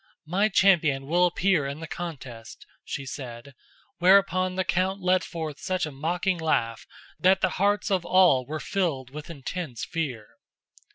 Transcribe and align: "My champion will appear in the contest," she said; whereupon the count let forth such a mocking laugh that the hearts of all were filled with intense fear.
"My 0.25 0.49
champion 0.49 1.05
will 1.05 1.27
appear 1.27 1.67
in 1.67 1.79
the 1.79 1.85
contest," 1.85 2.65
she 2.83 3.05
said; 3.05 3.53
whereupon 3.99 4.55
the 4.55 4.63
count 4.63 4.99
let 4.99 5.23
forth 5.23 5.59
such 5.59 5.85
a 5.85 5.91
mocking 5.91 6.39
laugh 6.39 6.87
that 7.19 7.41
the 7.41 7.49
hearts 7.61 7.91
of 7.91 8.03
all 8.03 8.43
were 8.43 8.59
filled 8.59 9.11
with 9.11 9.29
intense 9.29 9.85
fear. 9.85 10.29